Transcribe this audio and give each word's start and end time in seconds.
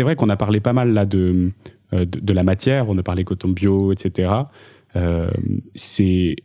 c'est 0.00 0.04
vrai 0.04 0.16
qu'on 0.16 0.30
a 0.30 0.36
parlé 0.36 0.60
pas 0.60 0.72
mal 0.72 0.94
là 0.94 1.04
de, 1.04 1.50
de, 1.92 2.04
de, 2.04 2.32
la 2.32 2.42
matière, 2.42 2.88
on 2.88 2.96
a 2.96 3.02
parlé 3.02 3.22
coton 3.24 3.48
bio, 3.48 3.92
etc. 3.92 4.32
c'est 5.74 6.36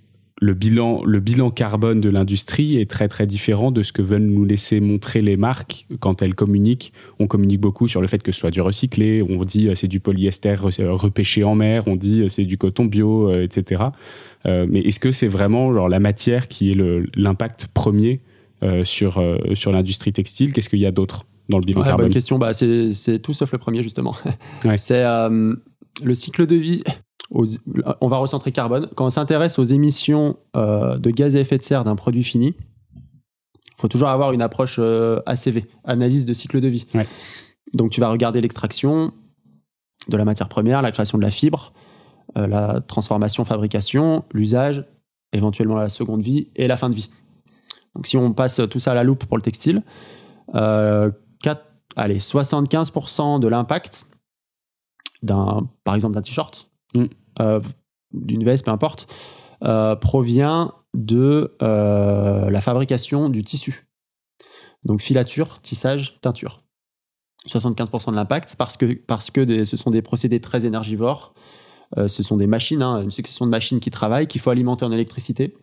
le 0.41 0.53
bilan, 0.53 1.01
le 1.05 1.21
bilan 1.21 1.49
carbone 1.49 2.01
de 2.01 2.09
l'industrie 2.09 2.75
est 2.75 2.89
très 2.89 3.07
très 3.07 3.25
différent 3.25 3.71
de 3.71 3.81
ce 3.81 3.93
que 3.93 4.01
veulent 4.01 4.25
nous 4.25 4.43
laisser 4.43 4.81
montrer 4.81 5.21
les 5.21 5.37
marques 5.37 5.87
quand 6.01 6.21
elles 6.21 6.35
communiquent. 6.35 6.91
On 7.19 7.27
communique 7.27 7.61
beaucoup 7.61 7.87
sur 7.87 8.01
le 8.01 8.07
fait 8.07 8.21
que 8.21 8.33
ce 8.33 8.39
soit 8.41 8.51
du 8.51 8.59
recyclé, 8.59 9.21
on 9.21 9.41
dit 9.43 9.69
c'est 9.75 9.87
du 9.87 10.01
polyester 10.01 10.55
repêché 10.55 11.45
en 11.45 11.55
mer, 11.55 11.87
on 11.87 11.95
dit 11.95 12.25
c'est 12.27 12.43
du 12.43 12.57
coton 12.57 12.83
bio, 12.83 13.31
etc. 13.33 13.85
Euh, 14.45 14.65
mais 14.69 14.81
est-ce 14.81 14.99
que 14.99 15.11
c'est 15.11 15.27
vraiment 15.27 15.73
genre, 15.73 15.89
la 15.89 15.99
matière 15.99 16.47
qui 16.47 16.71
est 16.71 16.77
l'impact 17.15 17.67
premier 17.73 18.21
euh, 18.63 18.85
sur, 18.85 19.17
euh, 19.17 19.37
sur 19.53 19.71
l'industrie 19.71 20.13
textile? 20.13 20.53
Qu'est-ce 20.53 20.69
qu'il 20.69 20.79
y 20.79 20.85
a 20.85 20.91
d'autre? 20.91 21.25
Dans 21.49 21.57
le 21.57 21.65
bilan 21.65 21.83
carbone 21.83 22.05
Bonne 22.05 22.13
question, 22.13 22.37
bah, 22.37 22.53
c'est 22.53 23.19
tout 23.21 23.33
sauf 23.33 23.51
le 23.51 23.57
premier 23.57 23.83
justement. 23.83 24.15
C'est 24.77 25.03
le 26.03 26.13
cycle 26.13 26.45
de 26.45 26.55
vie. 26.55 26.83
on 27.31 28.07
va 28.07 28.17
recentrer 28.17 28.51
carbone. 28.51 28.89
Quand 28.95 29.05
on 29.05 29.09
s'intéresse 29.09 29.59
aux 29.59 29.63
émissions 29.63 30.37
de 30.55 31.09
gaz 31.09 31.35
à 31.35 31.39
effet 31.39 31.57
de 31.57 31.63
serre 31.63 31.83
d'un 31.83 31.95
produit 31.95 32.23
fini, 32.23 32.55
il 32.95 33.81
faut 33.81 33.87
toujours 33.87 34.09
avoir 34.09 34.31
une 34.31 34.41
approche 34.41 34.79
ACV, 35.25 35.65
analyse 35.83 36.25
de 36.25 36.33
cycle 36.33 36.59
de 36.59 36.67
vie. 36.67 36.85
Donc 37.73 37.91
tu 37.91 38.01
vas 38.01 38.09
regarder 38.09 38.41
l'extraction 38.41 39.11
de 40.07 40.17
la 40.17 40.25
matière 40.25 40.49
première, 40.49 40.81
la 40.81 40.91
création 40.91 41.17
de 41.17 41.23
la 41.23 41.31
fibre, 41.31 41.73
euh, 42.37 42.47
la 42.47 42.81
transformation, 42.81 43.45
fabrication, 43.45 44.23
l'usage, 44.33 44.85
éventuellement 45.33 45.75
la 45.75 45.89
seconde 45.89 46.21
vie 46.21 46.49
et 46.55 46.67
la 46.67 46.75
fin 46.75 46.89
de 46.89 46.95
vie. 46.95 47.09
Donc 47.95 48.07
si 48.07 48.17
on 48.17 48.33
passe 48.33 48.61
tout 48.69 48.79
ça 48.79 48.91
à 48.91 48.93
la 48.93 49.03
loupe 49.03 49.25
pour 49.25 49.37
le 49.37 49.43
textile, 49.43 49.83
euh, 50.53 51.11
allez, 51.95 52.19
75% 52.19 53.39
de 53.39 53.47
l'impact 53.47 54.07
d'un, 55.23 55.69
par 55.83 55.95
exemple 55.95 56.15
d'un 56.15 56.21
t-shirt, 56.21 56.69
mm. 56.93 57.05
euh, 57.39 57.61
d'une 58.11 58.43
veste, 58.43 58.65
peu 58.65 58.71
importe, 58.71 59.11
provient 60.01 60.73
de 60.93 61.55
la 61.59 62.61
fabrication 62.61 63.29
du 63.29 63.43
tissu. 63.43 63.87
Donc 64.83 65.01
filature, 65.01 65.59
tissage, 65.61 66.19
teinture. 66.21 66.61
75% 67.47 68.11
de 68.11 68.15
l'impact 68.15 68.55
parce 68.57 68.77
que, 68.77 68.93
parce 68.93 69.31
que 69.31 69.65
ce 69.65 69.77
sont 69.77 69.91
des 69.91 70.01
procédés 70.01 70.39
très 70.39 70.65
énergivores 70.65 71.33
euh, 71.97 72.07
ce 72.07 72.23
sont 72.23 72.37
des 72.37 72.47
machines, 72.47 72.81
hein, 72.81 73.01
une 73.01 73.11
succession 73.11 73.45
de 73.45 73.51
machines 73.51 73.79
qui 73.79 73.91
travaillent, 73.91 74.27
qu'il 74.27 74.41
faut 74.41 74.49
alimenter 74.49 74.85
en 74.85 74.91
électricité. 74.91 75.55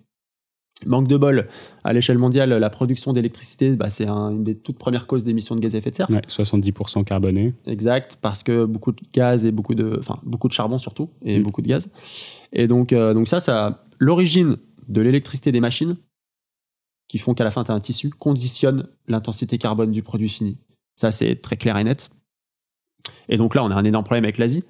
Manque 0.87 1.09
de 1.09 1.17
bol, 1.17 1.49
à 1.85 1.93
l'échelle 1.93 2.19
mondiale, 2.19 2.51
la 2.51 2.71
production 2.71 3.13
d'électricité, 3.13 3.71
bah, 3.77 3.91
c'est 3.91 4.09
une 4.09 4.45
des 4.45 4.55
toutes 4.55 4.79
premières 4.79 5.07
causes 5.07 5.25
d'émissions 5.25 5.55
de 5.55 5.61
gaz 5.61 5.75
à 5.75 5.79
effet 5.79 5.91
de 5.91 5.97
serre. 5.97 6.09
70% 6.09 7.05
carboné. 7.05 7.55
Exact, 7.67 8.19
parce 8.21 8.43
que 8.43 8.65
beaucoup 8.65 8.93
de 8.93 9.01
gaz 9.13 9.47
et 9.47 9.53
beaucoup 9.53 9.75
de, 9.75 9.97
enfin, 9.99 10.19
beaucoup 10.23 10.49
de 10.49 10.53
charbon 10.53 10.79
surtout, 10.79 11.11
et 11.23 11.39
mm. 11.39 11.43
beaucoup 11.43 11.63
de 11.63 11.69
gaz. 11.69 11.89
Et 12.53 12.67
donc, 12.67 12.93
euh, 12.93 13.15
donc 13.15 13.29
ça, 13.29 13.41
ça, 13.41 13.85
l'origine 13.99 14.57
de 14.89 15.01
l'électricité 15.01 15.53
des 15.53 15.61
machines, 15.61 15.97
qui 17.09 17.19
font 17.19 17.35
qu'à 17.35 17.45
la 17.45 17.51
fin, 17.51 17.63
tu 17.63 17.71
as 17.71 17.75
un 17.75 17.81
tissu, 17.81 18.09
conditionne 18.09 18.89
l'intensité 19.07 19.59
carbone 19.59 19.93
du 19.93 20.03
produit 20.03 20.31
fini. 20.31 20.57
Ça, 20.97 21.13
c'est 21.13 21.37
très 21.37 21.57
clair 21.57 21.77
et 21.77 21.85
net. 21.85 22.09
Et 23.29 23.37
donc 23.37 23.55
là, 23.55 23.63
on 23.65 23.71
a 23.71 23.75
un 23.75 23.85
énorme 23.85 24.05
problème 24.05 24.25
avec 24.25 24.39
l'Asie. 24.39 24.65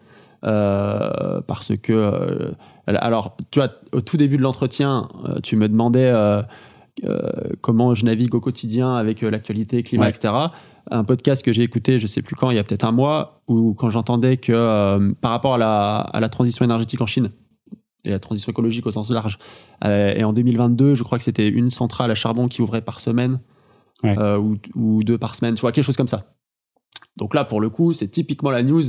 Euh, 0.44 1.40
parce 1.46 1.76
que 1.76 1.92
euh, 1.92 2.52
alors 2.88 3.36
tu 3.52 3.60
vois 3.60 3.70
au 3.92 4.00
tout 4.00 4.16
début 4.16 4.36
de 4.36 4.42
l'entretien 4.42 5.08
euh, 5.24 5.38
tu 5.40 5.54
me 5.54 5.68
demandais 5.68 6.12
comment 7.60 7.94
je 7.94 8.04
navigue 8.04 8.34
au 8.34 8.40
quotidien 8.40 8.96
avec 8.96 9.22
l'actualité 9.22 9.84
climat 9.84 10.08
etc 10.08 10.34
un 10.90 11.04
podcast 11.04 11.44
que 11.44 11.52
j'ai 11.52 11.62
écouté 11.62 12.00
je 12.00 12.08
sais 12.08 12.22
plus 12.22 12.34
quand 12.34 12.50
il 12.50 12.56
y 12.56 12.58
a 12.58 12.64
peut-être 12.64 12.82
un 12.82 12.90
mois 12.90 13.40
où 13.46 13.72
quand 13.74 13.88
j'entendais 13.88 14.36
que 14.36 15.12
par 15.20 15.30
rapport 15.30 15.54
à 15.54 15.58
la, 15.58 15.98
à 15.98 16.18
la 16.18 16.28
transition 16.28 16.64
énergétique 16.64 17.00
en 17.00 17.06
Chine 17.06 17.30
et 18.02 18.10
la 18.10 18.18
transition 18.18 18.50
écologique 18.50 18.84
au 18.84 18.90
sens 18.90 19.12
large. 19.12 19.38
et 19.84 20.24
en 20.24 20.32
2022, 20.32 20.96
je 20.96 21.04
crois 21.04 21.18
que 21.18 21.24
c'était 21.24 21.48
une 21.48 21.70
centrale 21.70 22.11
à 22.11 22.17
charbon 22.17 22.48
qui 22.48 22.62
ouvrait 22.62 22.83
par 22.83 22.98
semaine 22.98 23.38
ou, 24.02 24.56
ou, 24.74 25.05
deux 25.05 25.18
par 25.18 25.36
semaine, 25.36 25.55
tu 25.55 25.61
vois, 25.61 25.70
quelque 25.70 25.84
chose 25.84 25.96
comme 25.96 26.08
ça. 26.08 26.34
Donc 27.17 27.33
là, 27.33 27.44
pour 27.44 27.61
le 27.61 27.70
coup, 27.70 27.92
c'est 27.92 28.08
typiquement 28.08 28.50
la 28.50 28.64
news 28.64 28.83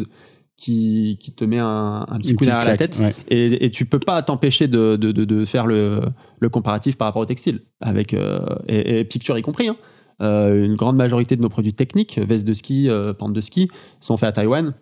qui, 0.56 1.18
qui 1.19 1.34
te 1.34 1.44
met 1.44 1.59
un, 1.59 2.06
un 2.08 2.18
petit 2.19 2.36
coup 2.36 2.46
derrière 2.46 2.66
la 2.66 2.78
tête 2.78 3.03
et, 3.28 3.66
et 3.66 3.72
tu 3.72 3.86
peux 3.86 4.00
pas 4.00 4.22
t'empêcher 4.22 4.68
de, 4.68 4.96
de, 4.96 5.12
de, 5.12 5.46
faire 5.46 5.66
le, 5.66 6.02
le, 6.40 6.50
comparatif 6.50 6.96
par 6.96 7.08
rapport 7.08 7.22
au 7.22 7.25
textile 7.25 7.62
avec 7.81 8.14
euh, 8.14 8.40
et, 8.68 9.03
Picture 9.03 9.38
y 9.38 9.41
compris 9.41 9.68
hein. 9.68 9.78
euh, 10.22 10.66
une 10.66 10.75
grande 10.75 10.96
majorité 10.96 11.36
de 11.36 11.41
nos 11.41 11.50
produits 11.50 11.74
techniques 11.74 12.19
vestes 12.19 12.47
de 12.47 12.53
ski 12.53 12.88
euh, 12.88 13.14
pentes 13.14 13.34
de 13.34 13.41
ski 13.41 13.68
sont 14.00 14.16
faits 14.18 14.30
à 14.30 14.31
Taïwan 14.34 14.74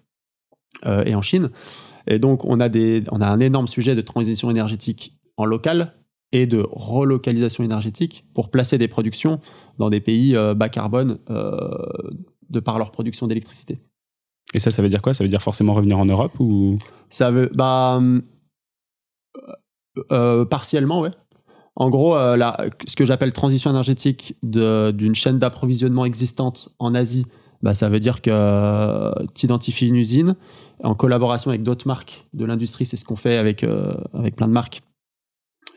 et 1.06 1.16
en 1.16 1.22
Chine 1.22 1.50
et 2.08 2.18
donc 2.18 2.46
on 2.46 2.60
a 2.60 2.70
des 2.70 3.04
on 3.12 3.22
a 3.22 3.28
un 3.28 3.40
énorme 3.40 3.68
sujet 3.68 3.94
de 3.94 4.02
transition 4.02 4.50
énergétique 4.50 5.18
en 5.38 5.46
local 5.46 5.94
et 6.32 6.48
de 6.48 6.66
relocalisation 6.72 7.64
énergétique 7.64 8.26
pour 8.34 8.50
placer 8.50 8.78
des 8.78 8.88
productions 8.88 9.40
dans 9.80 9.90
des 9.90 10.00
pays 10.00 10.34
bas 10.56 10.70
carbone 10.70 11.20
de 12.50 12.60
par 12.62 12.78
leur 12.78 12.92
production 12.92 13.28
d'électricité. 13.28 13.80
Et 14.54 14.60
ça, 14.60 14.72
ça 14.72 14.82
veut 14.82 14.90
dire 14.90 15.02
quoi? 15.02 15.14
Ça 15.14 15.24
veut 15.24 15.30
dire 15.30 15.42
forcément 15.42 15.74
revenir 15.74 15.98
en 15.98 16.06
Europe 16.06 16.40
ou? 16.40 16.78
Ça 17.10 17.32
veut, 17.32 17.50
bah, 17.54 18.00
euh, 18.02 18.22
euh, 20.12 20.46
partiellement, 20.46 21.02
ouais. 21.02 21.12
En 21.76 21.90
gros, 21.90 22.16
euh, 22.16 22.38
ce 22.86 22.96
que 22.96 23.06
j'appelle 23.06 23.32
transition 23.32 23.70
énergétique 23.70 24.36
d'une 24.44 25.16
chaîne 25.16 25.40
d'approvisionnement 25.40 26.06
existante 26.06 26.70
en 26.80 26.94
Asie, 26.94 27.26
bah, 27.62 27.74
ça 27.74 27.88
veut 27.88 28.00
dire 28.00 28.22
que 28.22 29.12
tu 29.34 29.46
identifies 29.46 29.88
une 29.88 29.96
usine 29.96 30.36
en 30.84 30.96
collaboration 30.96 31.50
avec 31.50 31.64
d'autres 31.64 31.88
marques 31.88 32.28
de 32.34 32.44
l'industrie, 32.44 32.86
c'est 32.86 32.98
ce 32.98 33.06
qu'on 33.06 33.16
fait 33.16 33.38
avec, 33.38 33.66
avec 34.14 34.36
plein 34.36 34.48
de 34.48 34.54
marques. 34.54 34.82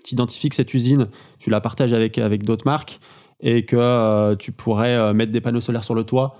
Tu 0.04 0.14
identifies 0.14 0.48
que 0.48 0.56
cette 0.56 0.74
usine, 0.74 1.08
tu 1.38 1.50
la 1.50 1.60
partages 1.60 1.92
avec, 1.92 2.18
avec 2.18 2.42
d'autres 2.42 2.66
marques 2.66 3.00
et 3.40 3.64
que 3.64 4.34
tu 4.36 4.50
pourrais 4.50 5.14
mettre 5.14 5.30
des 5.30 5.40
panneaux 5.40 5.60
solaires 5.60 5.84
sur 5.84 5.94
le 5.94 6.04
toit 6.04 6.38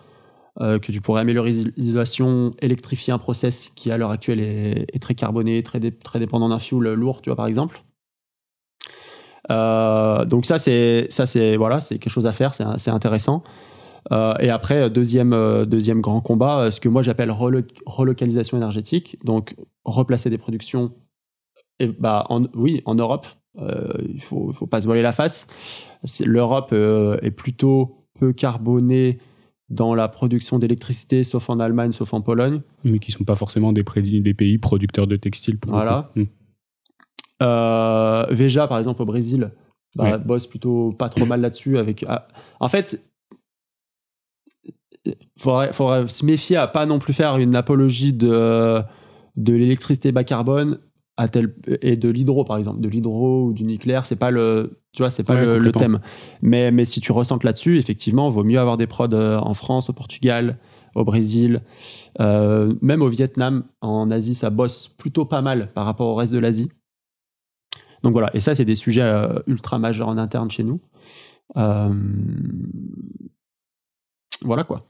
euh, 0.60 0.78
que 0.78 0.92
tu 0.92 1.00
pourrais 1.00 1.20
améliorer 1.20 1.50
l'isolation, 1.76 2.52
électrifier 2.60 3.12
un 3.12 3.18
process 3.18 3.72
qui 3.74 3.90
à 3.90 3.98
l'heure 3.98 4.12
actuelle 4.12 4.38
est, 4.38 5.02
très 5.02 5.16
carboné, 5.16 5.64
très, 5.64 5.80
dépendant 5.80 6.48
d'un 6.48 6.60
fuel 6.60 6.92
lourd, 6.92 7.22
tu 7.22 7.30
vois 7.30 7.36
par 7.36 7.48
exemple. 7.48 7.82
Euh, 9.50 10.24
donc 10.24 10.46
ça 10.46 10.58
c'est 10.58 11.06
ça 11.10 11.26
c'est 11.26 11.56
voilà 11.56 11.80
quelque 11.80 12.08
chose 12.08 12.26
à 12.26 12.32
faire, 12.32 12.54
c'est 12.54 12.90
intéressant. 12.90 13.42
Euh, 14.12 14.34
et 14.38 14.48
après 14.48 14.88
deuxième 14.90 15.64
deuxième 15.66 16.00
grand 16.00 16.20
combat, 16.20 16.70
ce 16.70 16.80
que 16.80 16.88
moi 16.88 17.02
j'appelle 17.02 17.32
relocalisation 17.32 18.56
énergétique, 18.56 19.18
donc 19.24 19.56
replacer 19.84 20.30
des 20.30 20.38
productions. 20.38 20.92
Bah 21.98 22.28
oui 22.54 22.80
en 22.84 22.94
Europe, 22.94 23.26
il 23.58 24.22
faut 24.22 24.52
faut 24.52 24.68
pas 24.68 24.80
se 24.80 24.86
voiler 24.86 25.02
la 25.02 25.10
face. 25.10 25.48
L'Europe 26.24 26.72
est 26.72 27.32
plutôt 27.32 28.06
peu 28.20 28.32
carbonée 28.32 29.18
dans 29.70 29.94
la 29.94 30.08
production 30.08 30.58
d'électricité, 30.58 31.24
sauf 31.24 31.48
en 31.50 31.58
Allemagne, 31.58 31.92
sauf 31.92 32.12
en 32.12 32.20
Pologne. 32.20 32.60
Mais 32.84 32.98
qui 32.98 33.10
ne 33.10 33.18
sont 33.18 33.24
pas 33.24 33.36
forcément 33.36 33.72
des, 33.72 33.84
des, 34.20 34.34
pays 34.34 34.58
producteurs 34.58 35.06
de 35.06 35.16
textiles. 35.16 35.58
voilà. 35.66 36.12
Euh, 37.42 38.26
Veja, 38.30 38.68
par 38.68 38.78
exemple, 38.78 39.02
au 39.02 39.06
Brésil, 39.06 39.52
bah, 39.96 40.18
bosse 40.18 40.46
plutôt 40.46 40.92
pas 40.92 41.08
trop 41.08 41.26
mal 41.26 41.40
là-dessus. 41.40 41.78
Avec, 41.78 42.04
ah, 42.08 42.28
en 42.60 42.68
fait, 42.68 43.00
il 45.04 45.14
faudrait, 45.38 45.72
faudrait, 45.72 46.06
se 46.08 46.24
méfier 46.24 46.56
à 46.56 46.66
pas 46.66 46.86
non 46.86 46.98
plus 46.98 47.12
faire 47.12 47.36
une 47.36 47.56
apologie 47.56 48.12
de, 48.12 48.80
de 49.36 49.52
l'électricité 49.52 50.12
bas 50.12 50.24
carbone 50.24 50.78
à 51.16 51.28
tel, 51.28 51.54
et 51.82 51.96
de 51.96 52.08
l'hydro, 52.08 52.44
par 52.44 52.56
exemple. 52.56 52.80
De 52.80 52.88
l'hydro 52.88 53.44
ou 53.44 53.52
du 53.52 53.64
nucléaire, 53.64 54.06
c'est 54.06 54.16
pas 54.16 54.30
le 54.30 54.78
tu 54.94 55.02
vois, 55.02 55.10
c'est 55.10 55.24
pas 55.24 55.34
le, 55.34 55.72
thème. 55.72 55.98
Mais, 56.40 56.70
mais 56.70 56.84
si 56.84 57.00
tu 57.00 57.10
ressentes 57.10 57.42
là-dessus, 57.42 57.78
effectivement, 57.78 58.30
vaut 58.30 58.44
mieux 58.44 58.60
avoir 58.60 58.76
des 58.76 58.86
prods 58.86 59.08
euh, 59.12 59.38
en 59.38 59.52
France, 59.52 59.90
au 59.90 59.92
Portugal, 59.92 60.58
au 60.94 61.04
Brésil, 61.04 61.62
euh, 62.20 62.72
même 62.80 63.02
au 63.02 63.08
Vietnam, 63.08 63.64
en 63.80 64.12
Asie, 64.12 64.36
ça 64.36 64.50
bosse 64.50 64.86
plutôt 64.86 65.24
pas 65.24 65.42
mal 65.42 65.72
par 65.72 65.84
rapport 65.84 66.06
au 66.06 66.14
reste 66.14 66.32
de 66.32 66.38
l'Asie. 66.38 66.70
Donc 68.04 68.12
voilà, 68.12 68.30
et 68.34 68.40
ça, 68.40 68.54
c'est 68.54 68.64
des 68.64 68.76
sujets 68.76 69.02
euh, 69.02 69.40
ultra 69.48 69.80
majeurs 69.80 70.08
en 70.08 70.16
interne 70.16 70.48
chez 70.50 70.62
nous. 70.62 70.80
voilà 74.42 74.62
quoi. 74.62 74.86